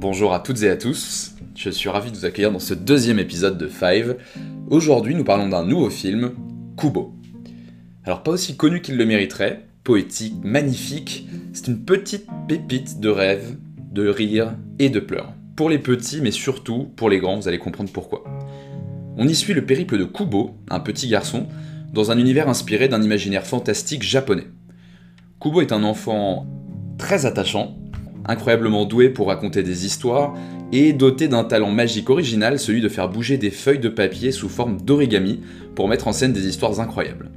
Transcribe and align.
Bonjour 0.00 0.32
à 0.32 0.40
toutes 0.40 0.62
et 0.62 0.70
à 0.70 0.78
tous, 0.78 1.34
je 1.54 1.68
suis 1.68 1.90
ravi 1.90 2.10
de 2.10 2.16
vous 2.16 2.24
accueillir 2.24 2.50
dans 2.50 2.58
ce 2.58 2.72
deuxième 2.72 3.18
épisode 3.18 3.58
de 3.58 3.68
Five. 3.68 4.16
Aujourd'hui, 4.70 5.14
nous 5.14 5.24
parlons 5.24 5.50
d'un 5.50 5.62
nouveau 5.62 5.90
film, 5.90 6.32
Kubo. 6.78 7.14
Alors, 8.04 8.22
pas 8.22 8.30
aussi 8.30 8.56
connu 8.56 8.80
qu'il 8.80 8.96
le 8.96 9.04
mériterait, 9.04 9.66
poétique, 9.84 10.36
magnifique, 10.42 11.28
c'est 11.52 11.66
une 11.66 11.84
petite 11.84 12.26
pépite 12.48 12.98
de 12.98 13.10
rêve, 13.10 13.58
de 13.92 14.08
rire 14.08 14.54
et 14.78 14.88
de 14.88 15.00
pleurs. 15.00 15.34
Pour 15.54 15.68
les 15.68 15.78
petits, 15.78 16.22
mais 16.22 16.30
surtout 16.30 16.88
pour 16.96 17.10
les 17.10 17.18
grands, 17.18 17.38
vous 17.38 17.48
allez 17.48 17.58
comprendre 17.58 17.90
pourquoi. 17.92 18.24
On 19.18 19.28
y 19.28 19.34
suit 19.34 19.52
le 19.52 19.66
périple 19.66 19.98
de 19.98 20.04
Kubo, 20.04 20.56
un 20.70 20.80
petit 20.80 21.08
garçon, 21.08 21.46
dans 21.92 22.10
un 22.10 22.16
univers 22.16 22.48
inspiré 22.48 22.88
d'un 22.88 23.02
imaginaire 23.02 23.44
fantastique 23.44 24.02
japonais. 24.02 24.46
Kubo 25.42 25.60
est 25.60 25.72
un 25.72 25.84
enfant 25.84 26.46
très 26.96 27.26
attachant, 27.26 27.76
incroyablement 28.26 28.84
doué 28.84 29.08
pour 29.08 29.28
raconter 29.28 29.62
des 29.62 29.86
histoires, 29.86 30.34
et 30.72 30.92
doté 30.92 31.28
d'un 31.28 31.44
talent 31.44 31.70
magique 31.70 32.10
original, 32.10 32.58
celui 32.58 32.80
de 32.80 32.88
faire 32.88 33.08
bouger 33.08 33.38
des 33.38 33.50
feuilles 33.50 33.78
de 33.78 33.88
papier 33.88 34.32
sous 34.32 34.48
forme 34.48 34.80
d'origami 34.80 35.40
pour 35.74 35.88
mettre 35.88 36.08
en 36.08 36.12
scène 36.12 36.32
des 36.32 36.46
histoires 36.46 36.80
incroyables. 36.80 37.30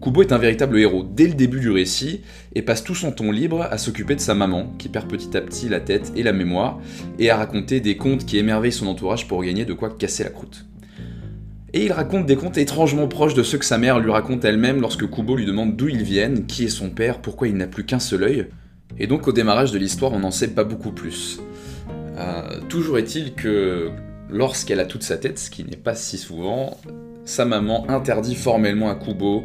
Kubo 0.00 0.22
est 0.22 0.32
un 0.32 0.38
véritable 0.38 0.78
héros 0.78 1.04
dès 1.04 1.26
le 1.26 1.34
début 1.34 1.58
du 1.58 1.70
récit 1.70 2.20
et 2.54 2.62
passe 2.62 2.84
tout 2.84 2.94
son 2.94 3.10
temps 3.10 3.32
libre 3.32 3.66
à 3.68 3.78
s'occuper 3.78 4.14
de 4.14 4.20
sa 4.20 4.34
maman, 4.34 4.72
qui 4.78 4.88
perd 4.88 5.08
petit 5.08 5.36
à 5.36 5.40
petit 5.40 5.68
la 5.68 5.80
tête 5.80 6.12
et 6.14 6.22
la 6.22 6.32
mémoire, 6.32 6.78
et 7.18 7.30
à 7.30 7.36
raconter 7.36 7.80
des 7.80 7.96
contes 7.96 8.24
qui 8.24 8.38
émerveillent 8.38 8.70
son 8.72 8.86
entourage 8.86 9.26
pour 9.26 9.42
gagner 9.42 9.64
de 9.64 9.72
quoi 9.72 9.90
casser 9.90 10.24
la 10.24 10.30
croûte. 10.30 10.66
Et 11.74 11.84
il 11.84 11.92
raconte 11.92 12.26
des 12.26 12.36
contes 12.36 12.58
étrangement 12.58 13.08
proches 13.08 13.34
de 13.34 13.42
ceux 13.42 13.58
que 13.58 13.64
sa 13.64 13.76
mère 13.76 13.98
lui 13.98 14.10
raconte 14.10 14.44
elle-même 14.44 14.80
lorsque 14.80 15.08
Kubo 15.10 15.36
lui 15.36 15.44
demande 15.44 15.76
d'où 15.76 15.88
ils 15.88 16.02
viennent, 16.02 16.46
qui 16.46 16.64
est 16.64 16.68
son 16.68 16.90
père, 16.90 17.20
pourquoi 17.20 17.48
il 17.48 17.56
n'a 17.56 17.66
plus 17.66 17.84
qu'un 17.84 17.98
seul 17.98 18.22
œil. 18.22 18.46
Et 18.98 19.06
donc 19.06 19.28
au 19.28 19.32
démarrage 19.32 19.72
de 19.72 19.78
l'histoire, 19.78 20.12
on 20.12 20.20
n'en 20.20 20.30
sait 20.30 20.48
pas 20.48 20.64
beaucoup 20.64 20.92
plus. 20.92 21.40
Euh, 22.16 22.60
toujours 22.68 22.98
est-il 22.98 23.34
que 23.34 23.90
lorsqu'elle 24.30 24.80
a 24.80 24.86
toute 24.86 25.02
sa 25.02 25.16
tête, 25.16 25.38
ce 25.38 25.50
qui 25.50 25.64
n'est 25.64 25.76
pas 25.76 25.94
si 25.94 26.18
souvent, 26.18 26.78
sa 27.24 27.44
maman 27.44 27.88
interdit 27.88 28.34
formellement 28.34 28.90
à 28.90 28.94
Kubo 28.94 29.44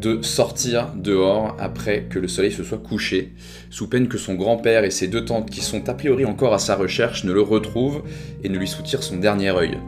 de 0.00 0.22
sortir 0.22 0.92
dehors 0.94 1.56
après 1.58 2.04
que 2.08 2.18
le 2.18 2.28
soleil 2.28 2.52
se 2.52 2.64
soit 2.64 2.78
couché, 2.78 3.34
sous 3.68 3.86
peine 3.86 4.08
que 4.08 4.16
son 4.16 4.34
grand-père 4.34 4.84
et 4.84 4.90
ses 4.90 5.08
deux 5.08 5.24
tantes, 5.24 5.50
qui 5.50 5.60
sont 5.60 5.88
a 5.88 5.94
priori 5.94 6.24
encore 6.24 6.54
à 6.54 6.58
sa 6.58 6.74
recherche, 6.74 7.24
ne 7.24 7.32
le 7.32 7.42
retrouvent 7.42 8.02
et 8.42 8.48
ne 8.48 8.56
lui 8.56 8.68
soutirent 8.68 9.02
son 9.02 9.16
dernier 9.16 9.50
œil. 9.50 9.78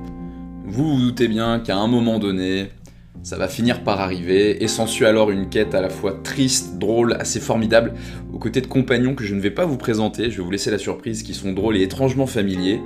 Vous 0.67 0.97
vous 0.97 1.01
doutez 1.01 1.29
bien 1.29 1.61
qu'à 1.61 1.77
un 1.77 1.87
moment 1.87 2.19
donné, 2.19 2.69
ça 3.23 3.37
va 3.37 3.49
finir 3.49 3.85
par 3.85 4.01
arriver, 4.01 4.63
et 4.63 4.69
s'ensuit 4.69 5.07
alors 5.07 5.31
une 5.31 5.49
quête 5.49 5.75
à 5.75 5.81
la 5.81 5.89
fois 5.89 6.19
triste, 6.23 6.79
drôle, 6.79 7.15
assez 7.21 7.41
formidable, 7.41 7.95
aux 8.33 8.39
côtés 8.39 8.61
de 8.61 8.67
compagnons 8.67 9.15
que 9.15 9.25
je 9.25 9.35
ne 9.35 9.41
vais 9.41 9.51
pas 9.51 9.65
vous 9.65 9.77
présenter, 9.77 10.31
je 10.31 10.39
vais 10.39 10.43
vous 10.43 10.51
laisser 10.51 10.71
la 10.71 10.79
surprise, 10.79 11.23
qui 11.23 11.35
sont 11.35 11.53
drôles 11.53 11.77
et 11.77 11.83
étrangement 11.83 12.27
familiers, 12.27 12.81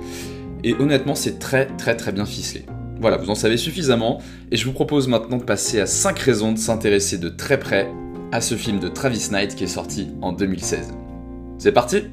et 0.63 0.75
honnêtement 0.75 1.15
c'est 1.15 1.39
très 1.39 1.65
très 1.77 1.95
très 1.95 2.11
bien 2.11 2.25
ficelé. 2.25 2.65
Voilà, 2.99 3.17
vous 3.17 3.29
en 3.29 3.35
savez 3.35 3.57
suffisamment, 3.57 4.21
et 4.51 4.57
je 4.57 4.65
vous 4.65 4.73
propose 4.73 5.07
maintenant 5.07 5.37
de 5.37 5.43
passer 5.43 5.79
à 5.79 5.85
5 5.85 6.17
raisons 6.19 6.51
de 6.51 6.57
s'intéresser 6.57 7.17
de 7.17 7.29
très 7.29 7.59
près 7.59 7.89
à 8.31 8.41
ce 8.41 8.55
film 8.55 8.79
de 8.79 8.87
Travis 8.87 9.29
Knight 9.31 9.55
qui 9.55 9.63
est 9.63 9.67
sorti 9.67 10.09
en 10.21 10.33
2016. 10.33 10.93
C'est 11.59 11.71
parti 11.71 12.03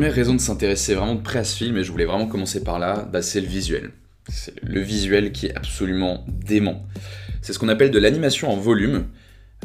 Première 0.00 0.14
raison 0.14 0.32
de 0.32 0.40
s'intéresser 0.40 0.94
vraiment 0.94 1.14
de 1.14 1.20
près 1.20 1.40
à 1.40 1.44
ce 1.44 1.54
film, 1.54 1.76
et 1.76 1.84
je 1.84 1.92
voulais 1.92 2.06
vraiment 2.06 2.26
commencer 2.26 2.64
par 2.64 2.78
là, 2.78 3.06
bah, 3.12 3.20
c'est 3.20 3.42
le 3.42 3.46
visuel. 3.46 3.90
C'est 4.30 4.54
le 4.62 4.80
visuel 4.80 5.30
qui 5.30 5.44
est 5.44 5.54
absolument 5.54 6.24
dément. 6.26 6.86
C'est 7.42 7.52
ce 7.52 7.58
qu'on 7.58 7.68
appelle 7.68 7.90
de 7.90 7.98
l'animation 7.98 8.50
en 8.50 8.56
volume. 8.56 9.08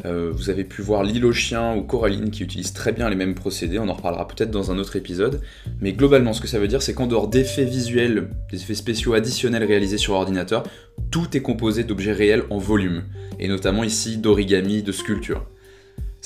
Euh, 0.04 0.30
vous 0.34 0.50
avez 0.50 0.64
pu 0.64 0.82
voir 0.82 1.04
L'île 1.04 1.24
aux 1.24 1.32
chiens 1.32 1.74
ou 1.74 1.84
Coraline 1.84 2.30
qui 2.30 2.42
utilisent 2.42 2.74
très 2.74 2.92
bien 2.92 3.08
les 3.08 3.16
mêmes 3.16 3.34
procédés, 3.34 3.78
on 3.78 3.88
en 3.88 3.94
reparlera 3.94 4.28
peut-être 4.28 4.50
dans 4.50 4.70
un 4.70 4.76
autre 4.76 4.96
épisode. 4.96 5.40
Mais 5.80 5.94
globalement, 5.94 6.34
ce 6.34 6.42
que 6.42 6.48
ça 6.48 6.58
veut 6.58 6.68
dire, 6.68 6.82
c'est 6.82 6.92
qu'en 6.92 7.06
dehors 7.06 7.28
d'effets 7.28 7.64
visuels, 7.64 8.28
des 8.50 8.60
effets 8.60 8.74
spéciaux 8.74 9.14
additionnels 9.14 9.64
réalisés 9.64 9.96
sur 9.96 10.12
ordinateur, 10.12 10.64
tout 11.10 11.34
est 11.34 11.40
composé 11.40 11.82
d'objets 11.82 12.12
réels 12.12 12.42
en 12.50 12.58
volume, 12.58 13.04
et 13.38 13.48
notamment 13.48 13.84
ici 13.84 14.18
d'origami, 14.18 14.82
de 14.82 14.92
sculpture. 14.92 15.46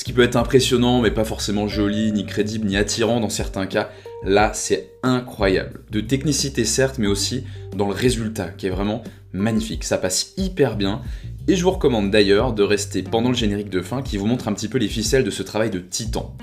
Ce 0.00 0.04
qui 0.06 0.14
peut 0.14 0.22
être 0.22 0.36
impressionnant, 0.36 1.02
mais 1.02 1.10
pas 1.10 1.26
forcément 1.26 1.68
joli, 1.68 2.10
ni 2.12 2.24
crédible, 2.24 2.66
ni 2.66 2.78
attirant 2.78 3.20
dans 3.20 3.28
certains 3.28 3.66
cas, 3.66 3.90
là 4.24 4.52
c'est 4.54 4.92
incroyable. 5.02 5.80
De 5.90 6.00
technicité 6.00 6.64
certes, 6.64 6.96
mais 6.96 7.06
aussi 7.06 7.44
dans 7.76 7.86
le 7.86 7.92
résultat, 7.92 8.48
qui 8.48 8.66
est 8.66 8.70
vraiment 8.70 9.04
magnifique. 9.34 9.84
Ça 9.84 9.98
passe 9.98 10.32
hyper 10.38 10.78
bien, 10.78 11.02
et 11.48 11.54
je 11.54 11.62
vous 11.62 11.72
recommande 11.72 12.10
d'ailleurs 12.10 12.54
de 12.54 12.62
rester 12.62 13.02
pendant 13.02 13.28
le 13.28 13.34
générique 13.34 13.68
de 13.68 13.82
fin 13.82 14.00
qui 14.00 14.16
vous 14.16 14.24
montre 14.24 14.48
un 14.48 14.54
petit 14.54 14.68
peu 14.68 14.78
les 14.78 14.88
ficelles 14.88 15.22
de 15.22 15.30
ce 15.30 15.42
travail 15.42 15.68
de 15.68 15.80
titan. 15.80 16.34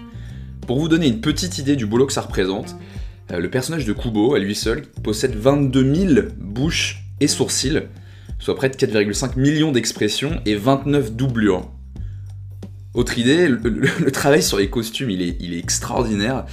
Pour 0.67 0.77
vous 0.77 0.87
donner 0.87 1.07
une 1.07 1.21
petite 1.21 1.57
idée 1.57 1.75
du 1.75 1.87
boulot 1.87 2.05
que 2.05 2.13
ça 2.13 2.21
représente, 2.21 2.75
euh, 3.31 3.39
le 3.39 3.49
personnage 3.49 3.85
de 3.85 3.93
Kubo, 3.93 4.35
à 4.35 4.39
lui 4.39 4.53
seul, 4.53 4.83
possède 5.01 5.33
22 5.33 5.95
000 5.95 6.27
bouches 6.37 7.05
et 7.21 7.27
sourcils, 7.27 7.81
soit 8.37 8.55
près 8.55 8.69
de 8.69 8.75
4,5 8.75 9.35
millions 9.35 9.71
d'expressions 9.71 10.41
et 10.45 10.53
29 10.53 11.13
doublures. 11.13 11.71
Autre 12.97 13.19
idée, 13.19 13.47
le, 13.47 14.11
travail 14.11 14.41
sur 14.41 14.57
les 14.57 14.71
costumes, 14.71 15.11
il 15.11 15.21
est, 15.21 15.37
il 15.39 15.53
est 15.53 15.59
extraordinaire. 15.59 16.47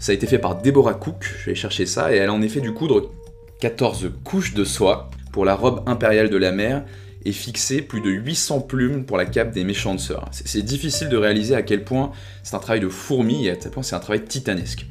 Ça 0.00 0.10
a 0.10 0.14
été 0.16 0.26
fait 0.26 0.40
par 0.40 0.60
Deborah 0.60 0.94
Cook, 0.94 1.32
je 1.38 1.50
vais 1.50 1.54
chercher 1.54 1.86
ça, 1.86 2.12
et 2.12 2.16
elle 2.16 2.30
a 2.30 2.32
en 2.32 2.42
effet 2.42 2.60
dû 2.60 2.72
coudre 2.72 3.12
14 3.60 4.10
couches 4.24 4.54
de 4.54 4.64
soie 4.64 5.08
pour 5.30 5.44
la 5.44 5.54
robe 5.54 5.84
impériale 5.86 6.30
de 6.30 6.36
la 6.36 6.50
mer 6.50 6.84
et 7.24 7.30
fixer 7.30 7.80
plus 7.80 8.00
de 8.00 8.10
800 8.10 8.62
plumes 8.62 9.04
pour 9.04 9.16
la 9.16 9.24
cape 9.24 9.52
des 9.52 9.62
méchantes 9.62 10.00
sœurs. 10.00 10.28
C'est 10.32 10.62
difficile 10.62 11.08
de 11.10 11.16
réaliser 11.16 11.54
à 11.54 11.62
quel 11.62 11.84
point 11.84 12.10
c'est 12.42 12.56
un 12.56 12.58
travail 12.58 12.80
de 12.80 12.88
fourmi 12.88 13.46
et 13.46 13.52
à 13.52 13.54
quel 13.54 13.70
point 13.70 13.84
c'est 13.84 13.94
un 13.94 14.00
travail 14.00 14.24
titanesque. 14.24 14.86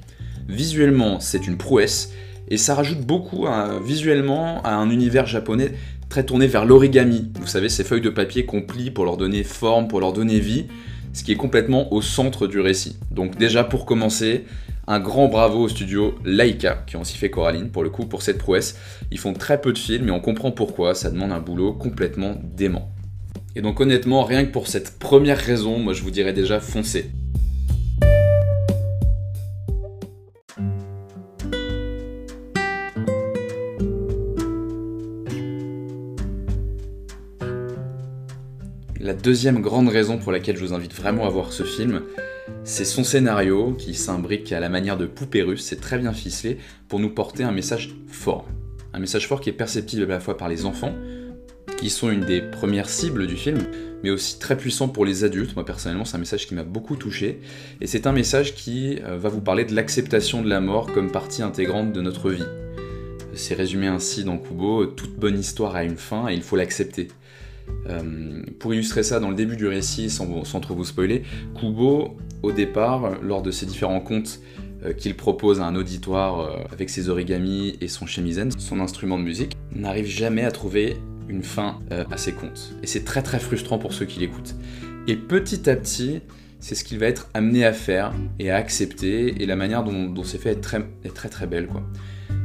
Visuellement, 0.47 1.19
c'est 1.19 1.45
une 1.47 1.57
prouesse 1.57 2.13
et 2.47 2.55
ça 2.55 2.75
rajoute 2.75 3.01
beaucoup 3.01 3.45
visuellement 3.83 4.61
à 4.63 4.75
un 4.75 4.89
univers 4.89 5.25
japonais 5.25 5.73
très 6.07 6.25
tourné 6.25 6.47
vers 6.47 6.63
l'origami. 6.63 7.29
Vous 7.41 7.47
savez, 7.47 7.67
ces 7.67 7.83
feuilles 7.83 7.99
de 7.99 8.09
papier 8.09 8.45
qu'on 8.45 8.61
plie 8.61 8.89
pour 8.89 9.03
leur 9.03 9.17
donner 9.17 9.43
forme, 9.43 9.89
pour 9.89 9.99
leur 9.99 10.13
donner 10.13 10.39
vie 10.39 10.67
ce 11.13 11.23
qui 11.23 11.31
est 11.31 11.37
complètement 11.37 11.93
au 11.93 12.01
centre 12.01 12.47
du 12.47 12.59
récit. 12.59 12.97
Donc 13.11 13.37
déjà 13.37 13.63
pour 13.63 13.85
commencer, 13.85 14.45
un 14.87 14.99
grand 14.99 15.27
bravo 15.27 15.59
au 15.59 15.69
studio 15.69 16.15
Laika, 16.25 16.83
qui 16.85 16.97
ont 16.97 17.01
aussi 17.01 17.17
fait 17.17 17.29
Coraline, 17.29 17.69
pour 17.69 17.83
le 17.83 17.89
coup, 17.89 18.05
pour 18.05 18.21
cette 18.21 18.37
prouesse. 18.37 18.77
Ils 19.11 19.19
font 19.19 19.33
très 19.33 19.61
peu 19.61 19.71
de 19.71 19.77
films, 19.77 20.05
mais 20.05 20.11
on 20.11 20.19
comprend 20.19 20.51
pourquoi, 20.51 20.93
ça 20.93 21.09
demande 21.09 21.31
un 21.31 21.39
boulot 21.39 21.73
complètement 21.73 22.35
dément. 22.43 22.91
Et 23.55 23.61
donc 23.61 23.79
honnêtement, 23.79 24.23
rien 24.23 24.43
que 24.43 24.51
pour 24.51 24.67
cette 24.67 24.99
première 24.99 25.37
raison, 25.37 25.79
moi 25.79 25.93
je 25.93 26.01
vous 26.01 26.11
dirais 26.11 26.33
déjà 26.33 26.59
foncez. 26.59 27.11
Deuxième 39.23 39.61
grande 39.61 39.87
raison 39.87 40.17
pour 40.17 40.33
laquelle 40.33 40.57
je 40.57 40.65
vous 40.65 40.73
invite 40.73 40.93
vraiment 40.93 41.25
à 41.25 41.29
voir 41.29 41.53
ce 41.53 41.63
film, 41.63 42.01
c'est 42.65 42.83
son 42.83 43.05
scénario 43.05 43.71
qui 43.71 43.93
s'imbrique 43.93 44.51
à 44.51 44.59
la 44.59 44.67
manière 44.67 44.97
de 44.97 45.05
poupée 45.05 45.43
russe, 45.43 45.63
c'est 45.63 45.79
très 45.79 45.97
bien 45.97 46.11
ficelé 46.11 46.57
pour 46.89 46.99
nous 46.99 47.09
porter 47.09 47.43
un 47.43 47.53
message 47.53 47.95
fort. 48.09 48.45
Un 48.91 48.99
message 48.99 49.29
fort 49.29 49.39
qui 49.39 49.49
est 49.49 49.53
perceptible 49.53 50.03
à 50.03 50.15
la 50.15 50.19
fois 50.19 50.35
par 50.35 50.49
les 50.49 50.65
enfants, 50.65 50.93
qui 51.77 51.89
sont 51.89 52.11
une 52.11 52.25
des 52.25 52.41
premières 52.41 52.89
cibles 52.89 53.25
du 53.25 53.37
film, 53.37 53.59
mais 54.03 54.09
aussi 54.09 54.39
très 54.39 54.57
puissant 54.57 54.89
pour 54.89 55.05
les 55.05 55.23
adultes. 55.23 55.55
Moi 55.55 55.63
personnellement, 55.63 56.03
c'est 56.03 56.17
un 56.17 56.19
message 56.19 56.45
qui 56.45 56.53
m'a 56.53 56.63
beaucoup 56.63 56.97
touché, 56.97 57.39
et 57.79 57.87
c'est 57.87 58.07
un 58.07 58.11
message 58.11 58.53
qui 58.55 58.99
euh, 59.05 59.15
va 59.17 59.29
vous 59.29 59.41
parler 59.41 59.63
de 59.63 59.73
l'acceptation 59.73 60.41
de 60.41 60.49
la 60.49 60.59
mort 60.59 60.91
comme 60.91 61.09
partie 61.09 61.43
intégrante 61.43 61.93
de 61.93 62.01
notre 62.01 62.29
vie. 62.29 62.43
C'est 63.35 63.55
résumé 63.55 63.87
ainsi 63.87 64.25
dans 64.25 64.37
Kubo, 64.37 64.85
toute 64.85 65.17
bonne 65.17 65.39
histoire 65.39 65.77
a 65.77 65.85
une 65.85 65.95
fin 65.95 66.27
et 66.27 66.33
il 66.33 66.43
faut 66.43 66.57
l'accepter. 66.57 67.07
Euh, 67.89 68.41
pour 68.59 68.73
illustrer 68.73 69.03
ça, 69.03 69.19
dans 69.19 69.29
le 69.29 69.35
début 69.35 69.55
du 69.55 69.67
récit, 69.67 70.09
sans, 70.09 70.43
trop 70.61 70.75
vous 70.75 70.85
spoiler, 70.85 71.23
Kubo, 71.59 72.17
au 72.41 72.51
départ, 72.51 73.21
lors 73.21 73.41
de 73.41 73.51
ses 73.51 73.65
différents 73.65 73.99
contes 73.99 74.39
euh, 74.85 74.93
qu'il 74.93 75.15
propose 75.15 75.59
à 75.59 75.65
un 75.65 75.75
auditoire 75.75 76.39
euh, 76.39 76.63
avec 76.71 76.89
ses 76.89 77.09
origamis 77.09 77.77
et 77.81 77.87
son 77.87 78.05
shamisen, 78.05 78.51
son 78.57 78.79
instrument 78.79 79.17
de 79.17 79.23
musique, 79.23 79.57
n'arrive 79.75 80.05
jamais 80.05 80.43
à 80.43 80.51
trouver 80.51 80.97
une 81.29 81.43
fin 81.43 81.79
à 81.89 82.17
ses 82.17 82.33
contes. 82.33 82.75
Et 82.83 82.87
c'est 82.87 83.05
très 83.05 83.21
très 83.21 83.39
frustrant 83.39 83.77
pour 83.77 83.93
ceux 83.93 84.05
qui 84.05 84.19
l'écoutent. 84.19 84.55
Et 85.07 85.15
petit 85.15 85.69
à 85.69 85.75
petit, 85.77 86.19
c'est 86.59 86.75
ce 86.75 86.83
qu'il 86.83 86.99
va 86.99 87.05
être 87.05 87.29
amené 87.33 87.63
à 87.63 87.71
faire 87.71 88.13
et 88.39 88.51
à 88.51 88.57
accepter, 88.57 89.41
et 89.41 89.45
la 89.45 89.55
manière 89.55 89.85
dont, 89.85 90.23
c'est 90.25 90.37
fait 90.37 90.51
est 90.51 90.61
très, 91.13 91.29
très 91.29 91.47
belle. 91.47 91.69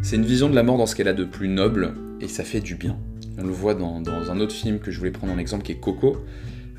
C'est 0.00 0.14
une 0.14 0.24
vision 0.24 0.48
de 0.48 0.54
la 0.54 0.62
mort 0.62 0.78
dans 0.78 0.86
ce 0.86 0.94
qu'elle 0.94 1.08
a 1.08 1.12
de 1.12 1.24
plus 1.24 1.48
noble, 1.48 1.94
et 2.20 2.28
ça 2.28 2.44
fait 2.44 2.60
du 2.60 2.76
bien. 2.76 2.98
On 3.38 3.44
le 3.44 3.52
voit 3.52 3.74
dans, 3.74 4.02
un 4.30 4.40
autre 4.40 4.54
film 4.54 4.80
que 4.80 4.90
je 4.90 4.98
voulais 4.98 5.12
prendre 5.12 5.32
en 5.32 5.38
exemple 5.38 5.62
qui 5.62 5.72
est 5.72 5.80
Coco, 5.80 6.16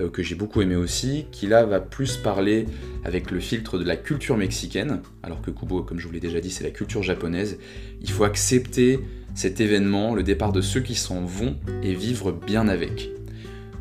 euh, 0.01 0.09
que 0.09 0.21
j'ai 0.21 0.35
beaucoup 0.35 0.61
aimé 0.61 0.75
aussi, 0.75 1.25
qui 1.31 1.47
là 1.47 1.65
va 1.65 1.79
plus 1.79 2.17
parler 2.17 2.65
avec 3.05 3.31
le 3.31 3.39
filtre 3.39 3.77
de 3.77 3.85
la 3.85 3.95
culture 3.95 4.35
mexicaine, 4.35 5.01
alors 5.23 5.41
que 5.41 5.51
Kubo, 5.51 5.83
comme 5.83 5.99
je 5.99 6.07
vous 6.07 6.13
l'ai 6.13 6.19
déjà 6.19 6.41
dit, 6.41 6.51
c'est 6.51 6.65
la 6.65 6.71
culture 6.71 7.01
japonaise. 7.01 7.57
Il 8.01 8.11
faut 8.11 8.25
accepter 8.25 8.99
cet 9.35 9.61
événement, 9.61 10.13
le 10.13 10.23
départ 10.23 10.51
de 10.51 10.59
ceux 10.59 10.81
qui 10.81 10.95
s'en 10.95 11.21
vont, 11.21 11.55
et 11.81 11.93
vivre 11.93 12.33
bien 12.33 12.67
avec. 12.67 13.09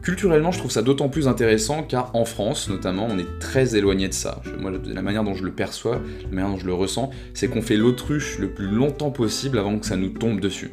Culturellement, 0.03 0.53
je 0.53 0.59
trouve 0.59 0.71
ça 0.71 0.83
d'autant 0.83 1.09
plus 1.09 1.27
intéressant 1.27 1.83
car 1.83 2.15
en 2.15 2.25
France, 2.25 2.69
notamment, 2.71 3.09
on 3.11 3.19
est 3.19 3.39
très 3.41 3.77
éloigné 3.77 4.09
de 4.09 4.15
ça. 4.15 4.41
Moi, 4.59 4.73
la 4.87 5.03
manière 5.03 5.25
dont 5.25 5.35
je 5.35 5.45
le 5.45 5.53
perçois, 5.53 6.01
la 6.31 6.35
manière 6.35 6.51
dont 6.51 6.59
je 6.59 6.67
le 6.67 6.75
ressens, 6.75 7.11
c'est 7.35 7.49
qu'on 7.49 7.61
fait 7.61 7.77
l'autruche 7.77 8.39
le 8.39 8.49
plus 8.49 8.69
longtemps 8.69 9.11
possible 9.11 9.59
avant 9.59 9.79
que 9.79 9.85
ça 9.85 9.97
nous 9.97 10.11
tombe 10.11 10.41
dessus. 10.41 10.71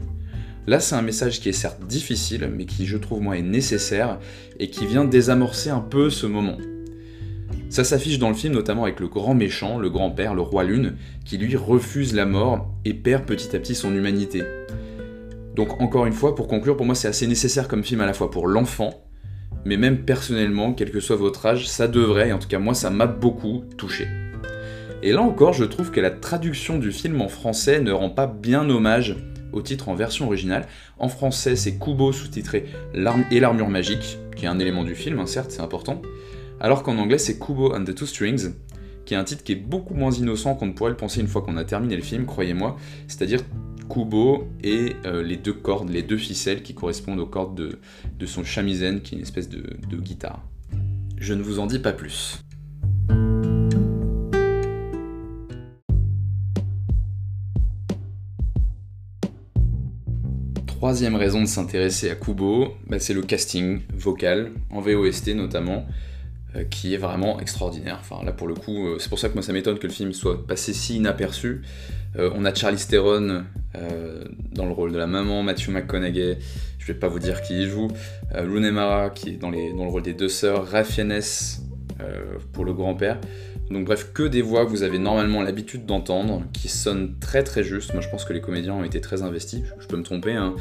Là, 0.67 0.79
c'est 0.79 0.95
un 0.95 1.01
message 1.01 1.41
qui 1.41 1.50
est 1.50 1.53
certes 1.53 1.85
difficile, 1.85 2.50
mais 2.56 2.65
qui, 2.65 2.85
je 2.85 2.97
trouve, 2.97 3.21
moi, 3.21 3.38
est 3.38 3.44
nécessaire 3.44 4.19
et 4.59 4.69
qui 4.69 4.88
vient 4.88 5.06
désamorcer 5.06 5.69
un 5.69 5.79
peu 5.79 6.09
ce 6.09 6.25
moment. 6.25 6.57
Ça 7.69 7.83
s'affiche 7.83 8.19
dans 8.19 8.29
le 8.29 8.35
film 8.35 8.53
notamment 8.53 8.83
avec 8.83 9.00
le 9.00 9.07
grand 9.07 9.33
méchant, 9.33 9.77
le 9.77 9.89
grand-père, 9.89 10.33
le 10.33 10.41
roi 10.41 10.63
Lune, 10.63 10.95
qui 11.25 11.38
lui 11.38 11.56
refuse 11.56 12.13
la 12.13 12.25
mort 12.25 12.69
et 12.85 12.94
perd 12.94 13.25
petit 13.25 13.56
à 13.56 13.59
petit 13.59 13.75
son 13.75 13.94
humanité. 13.94 14.44
Donc 15.56 15.81
encore 15.81 16.06
une 16.06 16.13
fois, 16.13 16.35
pour 16.35 16.47
conclure, 16.47 16.77
pour 16.77 16.85
moi 16.85 16.95
c'est 16.95 17.07
assez 17.07 17.27
nécessaire 17.27 17.68
comme 17.68 17.83
film 17.83 18.01
à 18.01 18.06
la 18.06 18.13
fois 18.13 18.31
pour 18.31 18.47
l'enfant, 18.47 19.06
mais 19.65 19.77
même 19.77 20.00
personnellement, 20.00 20.73
quel 20.73 20.91
que 20.91 21.00
soit 21.00 21.15
votre 21.15 21.45
âge, 21.45 21.68
ça 21.68 21.88
devrait, 21.88 22.29
et 22.29 22.33
en 22.33 22.39
tout 22.39 22.47
cas 22.47 22.59
moi 22.59 22.73
ça 22.73 22.89
m'a 22.89 23.07
beaucoup 23.07 23.63
touché. 23.77 24.07
Et 25.03 25.11
là 25.11 25.21
encore, 25.21 25.53
je 25.53 25.65
trouve 25.65 25.91
que 25.91 26.00
la 26.00 26.11
traduction 26.11 26.77
du 26.77 26.91
film 26.91 27.21
en 27.21 27.27
français 27.27 27.79
ne 27.79 27.91
rend 27.91 28.09
pas 28.09 28.27
bien 28.27 28.69
hommage 28.69 29.18
au 29.56 29.62
titre 29.62 29.90
en 29.90 29.96
version 29.96 30.28
originale. 30.28 30.68
En 31.00 31.10
français, 31.10 31.56
c'est 31.56 31.80
Kubo 31.80 32.12
sous-titré 32.12 32.66
et 32.94 33.40
l'armure 33.40 33.69
magique, 33.69 34.19
qui 34.36 34.46
est 34.46 34.48
un 34.48 34.60
élément 34.60 34.84
du 34.84 34.94
film, 34.94 35.19
hein, 35.19 35.25
certes, 35.25 35.52
c'est 35.52 35.62
important. 35.62 36.02
Alors 36.60 36.84
qu'en 36.84 36.98
anglais, 36.98 37.18
c'est 37.18 37.40
Kubo 37.40 37.74
and 37.74 37.86
the 37.86 37.96
Two 37.96 38.06
Strings, 38.06 38.54
qui 39.06 39.13
est 39.13 39.18
un 39.18 39.24
titre 39.24 39.44
qui 39.44 39.54
est 39.54 39.56
beaucoup 39.56 39.94
moins 39.94 40.12
innocent 40.12 40.56
qu'on 40.56 40.68
ne 40.68 40.74
pourrait 40.74 40.92
le 40.92 40.98
penser 40.98 41.22
une 41.22 41.28
fois 41.28 41.42
qu'on 41.42 41.57
a 41.57 41.66
terminé 41.66 41.96
le 41.96 42.04
film, 42.04 42.25
croyez-moi. 42.25 42.78
C'est-à-dire 43.07 43.42
Kubo 43.90 44.48
et 44.63 44.96
euh, 45.06 45.24
les 45.24 45.38
deux 45.38 45.54
cordes, 45.54 45.90
les 45.90 46.04
deux 46.04 46.18
ficelles 46.18 46.63
qui 46.63 46.74
correspondent 46.74 47.19
aux 47.19 47.25
cordes 47.25 47.56
de, 47.56 48.25
son 48.25 48.44
shamisen, 48.44 49.02
qui 49.02 49.16
est 49.16 49.18
une 49.18 49.24
espèce 49.24 49.50
de 49.50 49.98
guitare. 49.98 50.44
Je 51.18 51.34
ne 51.34 51.42
vous 51.42 51.60
en 51.60 51.66
dis 51.66 51.80
pas 51.80 51.94
plus. 51.94 52.44
Troisième 60.85 61.15
raison 61.15 61.41
de 61.41 61.47
s'intéresser 61.47 62.11
à 62.11 62.15
Kubo, 62.15 62.75
bah, 62.85 62.99
c'est 62.99 63.15
le 63.15 63.23
casting 63.23 63.81
vocal, 63.91 64.51
en 64.69 64.81
VOST 64.81 65.29
notamment. 65.29 65.83
Euh, 66.55 66.63
qui 66.63 66.93
est 66.93 66.97
vraiment 66.97 67.39
extraordinaire. 67.39 67.97
Enfin, 67.99 68.23
là, 68.23 68.31
pour 68.31 68.47
le 68.47 68.53
coup, 68.53 68.85
euh, 68.85 68.97
c'est 68.99 69.09
pour 69.09 69.17
ça 69.17 69.27
que 69.27 69.33
moi, 69.33 69.41
ça 69.41 69.51
m'étonne 69.51 69.79
que 69.79 69.87
le 69.87 69.91
film 69.91 70.13
soit 70.13 70.45
passé 70.45 70.73
si 70.73 70.97
inaperçu. 70.97 71.63
Euh, 72.17 72.29
on 72.35 72.45
a 72.45 72.53
Charlie 72.53 72.77
Theron 72.77 73.45
dans 74.53 74.65
le 74.65 74.71
rôle 74.71 74.91
de 74.91 74.99
la 74.99 75.07
maman, 75.07 75.41
Matthew 75.41 75.69
McConaughey, 75.69 76.37
je 76.77 76.85
vais 76.85 76.93
pas 76.93 77.07
vous 77.07 77.17
dire 77.17 77.41
qui 77.41 77.63
y 77.63 77.65
joue, 77.65 77.87
Rooney 78.31 78.71
Mara 78.71 79.09
qui 79.09 79.29
est 79.29 79.37
dans, 79.37 79.49
le 79.49 79.89
rôle 79.89 80.03
des 80.03 80.13
deux 80.13 80.29
sœurs, 80.29 80.67
Raph 80.67 80.91
Fiennes 80.91 81.19
pour 82.53 82.63
le 82.63 82.73
grand-père. 82.73 83.19
Donc 83.71 83.85
bref, 83.85 84.12
que 84.13 84.23
des 84.23 84.41
voix 84.41 84.65
que 84.65 84.69
vous 84.69 84.83
avez 84.83 85.00
normalement 85.00 85.41
l'habitude 85.41 85.85
d'entendre, 85.85 86.44
qui 86.53 86.67
sonnent 86.67 87.15
très 87.19 87.44
très 87.44 87.63
justes. 87.63 87.94
Moi 87.94 88.01
je 88.01 88.09
pense 88.09 88.25
que 88.25 88.33
les 88.33 88.41
comédiens 88.41 88.73
ont 88.73 88.83
été 88.83 89.01
très 89.01 89.21
investis, 89.23 89.62
je 89.79 89.88
peux 89.88 89.97
me 89.97 90.03
tromper, 90.03 90.33
hein 90.33 90.56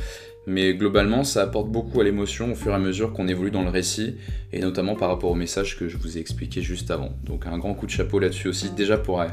mais 0.46 0.74
globalement 0.74 1.24
ça 1.24 1.42
apporte 1.42 1.68
beaucoup 1.68 2.00
à 2.00 2.04
l'émotion 2.04 2.52
au 2.52 2.54
fur 2.54 2.72
et 2.72 2.74
à 2.74 2.78
mesure 2.78 3.12
qu'on 3.12 3.28
évolue 3.28 3.50
dans 3.50 3.62
le 3.62 3.70
récit, 3.70 4.16
et 4.52 4.60
notamment 4.60 4.94
par 4.94 5.08
rapport 5.08 5.30
au 5.30 5.34
message 5.34 5.78
que 5.78 5.88
je 5.88 5.96
vous 5.96 6.16
ai 6.16 6.20
expliqué 6.20 6.62
juste 6.62 6.90
avant. 6.90 7.12
Donc 7.24 7.46
un 7.46 7.58
grand 7.58 7.74
coup 7.74 7.86
de 7.86 7.90
chapeau 7.90 8.18
là-dessus 8.18 8.48
aussi, 8.48 8.70
déjà 8.70 8.98
pour 8.98 9.24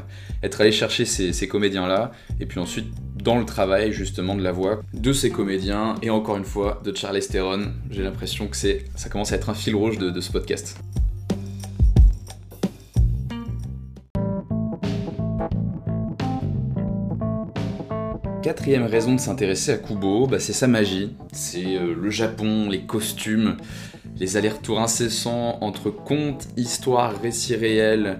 être 0.42 0.60
allé 0.60 0.72
chercher 0.72 1.04
ces, 1.04 1.48
comédiens-là, 1.48 2.12
et 2.40 2.46
puis 2.46 2.58
ensuite 2.58 2.86
dans 3.22 3.38
le 3.38 3.44
travail 3.44 3.92
justement 3.92 4.34
de 4.34 4.42
la 4.42 4.52
voix 4.52 4.80
de 4.94 5.12
ces 5.12 5.30
comédiens, 5.30 5.96
et 6.02 6.10
encore 6.10 6.36
une 6.36 6.44
fois 6.44 6.80
de 6.84 6.94
Charles 6.94 7.20
Theron, 7.20 7.72
j'ai 7.90 8.02
l'impression 8.02 8.48
que 8.48 8.56
ça 8.56 9.08
commence 9.10 9.32
à 9.32 9.36
être 9.36 9.50
un 9.50 9.54
fil 9.54 9.74
rouge 9.74 9.98
de 9.98 10.20
ce 10.20 10.32
podcast. 10.32 10.78
Quatrième 18.42 18.86
raison 18.86 19.14
de 19.14 19.20
s'intéresser 19.20 19.70
à 19.70 19.78
Kubo, 19.78 20.26
bah, 20.26 20.40
c'est 20.40 20.52
sa 20.52 20.66
magie. 20.66 21.14
C'est 21.32 21.76
euh, 21.76 21.94
le 21.94 22.10
Japon, 22.10 22.68
les 22.68 22.82
costumes, 22.82 23.56
les 24.18 24.36
allers-retours 24.36 24.80
incessants 24.80 25.58
entre 25.60 25.90
contes, 25.90 26.48
histoires, 26.56 27.20
récits 27.22 27.54
réels, 27.54 28.18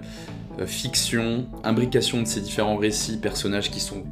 euh, 0.59 0.65
fiction, 0.65 1.47
imbrication 1.65 2.21
de 2.21 2.27
ces 2.27 2.39
différents 2.39 2.77
récits, 2.77 3.17
personnages 3.17 3.69
qui 3.69 3.81
sont 3.81 4.03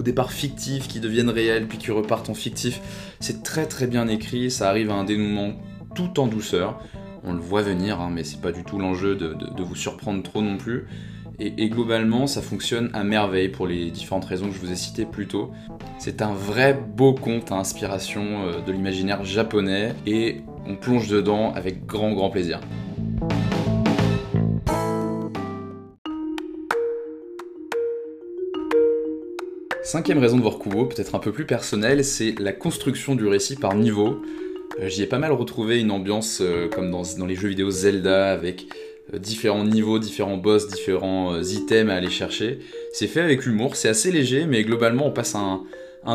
au 0.00 0.02
départ 0.02 0.32
fictifs, 0.32 0.88
qui 0.88 0.98
deviennent 0.98 1.30
réels, 1.30 1.68
puis 1.68 1.78
qui 1.78 1.92
repartent 1.92 2.28
en 2.28 2.34
fictif. 2.34 2.80
C'est 3.20 3.44
très 3.44 3.66
très 3.66 3.86
bien 3.86 4.08
écrit, 4.08 4.50
ça 4.50 4.68
arrive 4.68 4.90
à 4.90 4.94
un 4.94 5.04
dénouement 5.04 5.52
tout 5.94 6.18
en 6.18 6.26
douceur. 6.26 6.82
On 7.22 7.34
le 7.34 7.40
voit 7.40 7.62
venir, 7.62 8.00
hein, 8.00 8.10
mais 8.12 8.24
c'est 8.24 8.40
pas 8.40 8.50
du 8.50 8.64
tout 8.64 8.80
l'enjeu 8.80 9.14
de, 9.14 9.62
vous 9.62 9.76
surprendre 9.76 10.24
trop 10.24 10.42
non 10.42 10.56
plus. 10.56 10.86
Et, 11.42 11.70
globalement, 11.70 12.26
ça 12.26 12.42
fonctionne 12.42 12.90
à 12.92 13.02
merveille 13.02 13.48
pour 13.48 13.66
les 13.66 13.90
différentes 13.90 14.26
raisons 14.26 14.48
que 14.48 14.54
je 14.54 14.60
vous 14.60 14.72
ai 14.72 14.76
citées 14.76 15.06
plus 15.06 15.26
tôt. 15.26 15.50
C'est 15.98 16.20
un 16.20 16.34
vrai 16.34 16.74
beau 16.74 17.14
conte 17.14 17.50
à 17.50 17.54
inspiration 17.54 18.46
euh, 18.46 18.60
de 18.60 18.70
l'imaginaire 18.70 19.24
japonais 19.24 19.94
et 20.06 20.42
on 20.66 20.76
plonge 20.76 21.08
dedans 21.08 21.54
avec 21.54 21.86
grand 21.86 22.12
grand 22.12 22.28
plaisir. 22.28 22.60
Cinquième 29.82 30.18
raison 30.18 30.36
de 30.36 30.42
voir 30.42 30.58
Kubo, 30.58 30.84
peut-être 30.84 31.14
un 31.14 31.20
peu 31.20 31.32
plus 31.32 31.46
personnelle, 31.46 32.04
c'est 32.04 32.38
la 32.38 32.52
construction 32.52 33.14
du 33.14 33.26
récit 33.26 33.56
par 33.56 33.74
niveau. 33.74 34.20
J'y 34.86 35.02
ai 35.02 35.06
pas 35.06 35.18
mal 35.18 35.32
retrouvé 35.32 35.80
une 35.80 35.90
ambiance 35.90 36.40
euh, 36.42 36.68
comme 36.68 36.90
dans, 36.90 37.26
les 37.26 37.34
jeux 37.34 37.48
vidéo 37.48 37.70
Zelda 37.70 38.30
avec 38.30 38.66
différents 39.18 39.64
niveaux, 39.64 39.98
différents 39.98 40.36
boss, 40.36 40.68
différents 40.68 41.34
euh, 41.34 41.42
items 41.42 41.90
à 41.90 41.96
aller 41.96 42.10
chercher. 42.10 42.60
C'est 42.92 43.06
fait 43.06 43.20
avec 43.20 43.46
humour, 43.46 43.76
c'est 43.76 43.88
assez 43.88 44.10
léger, 44.10 44.46
mais 44.46 44.62
globalement 44.62 45.06
on 45.06 45.10
passe 45.10 45.34
un, 45.34 45.64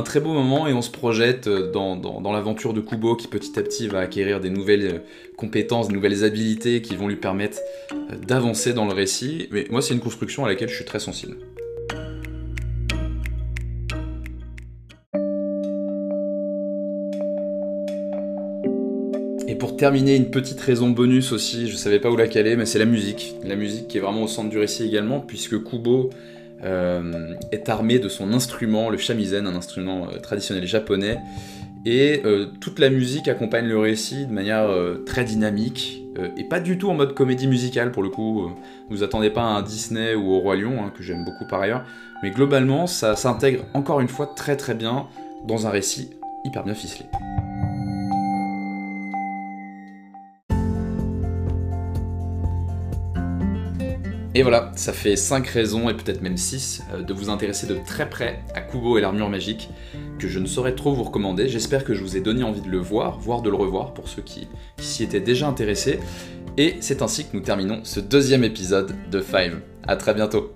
très 0.04 0.20
beau 0.20 0.34
moment 0.34 0.68
et 0.68 0.74
on 0.74 0.82
se 0.82 0.92
projette 0.92 1.48
euh, 1.48 1.72
dans, 1.72 2.32
l'aventure 2.32 2.74
de 2.74 2.82
Kubo 2.82 3.16
qui 3.16 3.28
petit 3.28 3.58
à 3.60 3.62
petit 3.62 3.88
va 3.88 4.00
acquérir 4.00 4.40
des 4.40 4.50
nouvelles 4.50 5.04
compétences, 5.38 5.88
des 5.88 5.94
nouvelles 5.94 6.24
habilités 6.24 6.82
qui 6.82 6.96
vont 6.96 7.08
lui 7.08 7.18
permettre 7.18 7.60
d'avancer 8.26 8.74
dans 8.74 8.86
le 8.86 8.94
récit. 8.94 9.48
Mais 9.52 9.66
moi 9.70 9.82
c'est 9.82 9.94
une 9.94 10.00
construction 10.00 10.46
à 10.46 10.48
laquelle 10.48 10.70
je 10.70 10.76
suis 10.76 10.86
très 10.86 11.00
sensible. 11.00 11.38
Terminer, 19.76 20.16
une 20.16 20.30
petite 20.30 20.60
raison 20.62 20.90
bonus 20.90 21.32
aussi, 21.32 21.68
je 21.70 21.76
savais 21.76 22.00
pas 22.00 22.10
où 22.10 22.16
la 22.16 22.28
caler, 22.28 22.56
mais 22.56 22.66
c'est 22.66 22.80
la 22.80 22.86
musique. 22.86 23.36
La 23.44 23.56
musique 23.56 23.88
qui 23.88 23.98
est 23.98 24.02
vraiment 24.02 24.24
au 24.24 24.28
centre 24.28 24.50
du 24.50 24.58
récit 24.58 24.84
également, 24.84 25.20
puisque 25.20 25.64
Kubo 25.64 26.10
euh, 26.64 27.36
est 27.52 27.70
armé 27.70 28.00
de 28.00 28.10
son 28.10 28.34
instrument, 28.34 28.90
le 28.90 28.98
shamisen, 28.98 29.46
un 29.46 29.56
instrument 29.56 30.08
euh, 30.08 30.20
traditionnel 30.20 30.66
japonais. 30.66 31.20
Et 31.86 32.22
euh, 32.26 32.48
toute 32.60 32.80
la 32.80 32.90
musique 32.90 33.28
accompagne 33.28 33.68
le 33.68 33.78
récit 33.78 34.26
de 34.26 34.32
manière 34.34 34.68
très 35.06 35.24
dynamique, 35.24 36.02
et 36.38 36.46
pas 36.46 36.62
du 36.62 36.78
tout 36.78 36.90
en 36.90 36.94
mode 36.94 37.14
comédie 37.14 37.46
musicale 37.46 37.92
pour 37.92 38.02
le 38.02 38.10
coup. 38.10 38.50
ne 38.90 38.96
vous 38.96 39.04
attendez 39.04 39.30
pas 39.30 39.42
à 39.42 39.48
un 39.48 39.62
Disney 39.62 40.16
ou 40.16 40.32
au 40.32 40.40
Roi 40.40 40.56
Lion, 40.56 40.82
hein, 40.82 40.92
que 40.98 41.04
j'aime 41.04 41.26
beaucoup 41.26 41.46
par 41.46 41.62
ailleurs. 41.62 41.84
Mais 42.24 42.32
globalement, 42.32 42.88
ça 42.88 43.16
s'intègre 43.18 43.66
encore 43.74 44.00
une 44.00 44.08
fois 44.08 44.32
très 44.34 44.56
très 44.56 44.74
bien 44.74 45.08
dans 45.46 45.68
un 45.68 45.70
récit 45.70 46.12
hyper 46.46 46.64
bien 46.64 46.74
ficelé. 46.74 47.06
Et 54.38 54.42
voilà, 54.42 54.74
ça 54.76 54.92
fait 54.92 55.16
5 55.16 55.48
raisons, 55.48 55.88
et 55.88 55.94
peut-être 55.94 56.22
même 56.22 56.36
6, 56.36 56.84
euh, 56.94 57.02
de 57.02 57.14
vous 57.14 57.30
intéresser 57.30 57.68
de 57.68 57.78
très 57.88 58.10
près 58.10 58.44
à 58.54 58.60
Kubo 58.60 58.98
et 58.98 59.02
l'armure 59.02 59.30
magique, 59.30 59.70
que 60.20 60.28
je 60.28 60.40
ne 60.40 60.46
saurais 60.46 60.76
trop 60.76 60.94
vous 60.94 61.04
recommander. 61.04 61.48
J'espère 61.48 61.86
que 61.86 61.94
je 61.94 62.02
vous 62.02 62.18
ai 62.18 62.20
donné 62.20 62.44
envie 62.44 62.60
de 62.60 62.68
le 62.68 62.80
voir, 62.80 63.18
voire 63.18 63.42
de 63.42 63.50
le 63.50 63.56
revoir 63.56 63.94
pour 63.94 64.10
ceux 64.10 64.22
qui, 64.22 64.50
qui 64.76 64.86
s'y 64.86 65.04
étaient 65.04 65.22
déjà 65.22 65.48
intéressés. 65.48 66.02
Et 66.58 66.76
c'est 66.82 67.02
ainsi 67.02 67.24
que 67.24 67.30
nous 67.34 67.44
terminons 67.44 67.80
ce 67.84 68.02
deuxième 68.02 68.44
épisode 68.44 68.94
de 69.10 69.22
Five. 69.22 69.62
A 69.88 69.96
très 69.96 70.14
bientôt 70.14 70.54